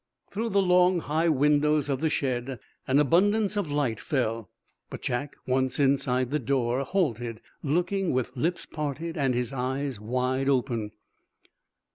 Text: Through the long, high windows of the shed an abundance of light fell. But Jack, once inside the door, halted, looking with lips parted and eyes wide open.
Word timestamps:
Through 0.31 0.49
the 0.49 0.63
long, 0.63 1.01
high 1.01 1.29
windows 1.29 1.87
of 1.87 2.01
the 2.01 2.09
shed 2.09 2.59
an 2.87 2.97
abundance 2.97 3.55
of 3.55 3.69
light 3.69 3.99
fell. 3.99 4.49
But 4.89 5.03
Jack, 5.03 5.35
once 5.45 5.79
inside 5.79 6.31
the 6.31 6.39
door, 6.39 6.81
halted, 6.83 7.39
looking 7.61 8.11
with 8.11 8.35
lips 8.35 8.65
parted 8.65 9.15
and 9.15 9.35
eyes 9.53 9.99
wide 9.99 10.49
open. 10.49 10.93